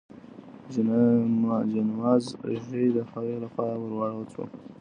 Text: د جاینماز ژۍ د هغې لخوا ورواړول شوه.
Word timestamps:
د 0.73 0.75
جاینماز 1.71 2.23
ژۍ 2.65 2.85
د 2.95 2.97
هغې 3.11 3.35
لخوا 3.43 3.67
ورواړول 3.79 4.27
شوه. 4.33 4.45